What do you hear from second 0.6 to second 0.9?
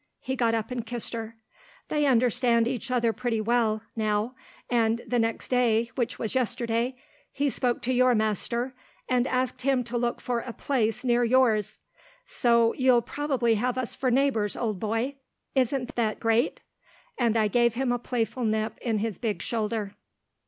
and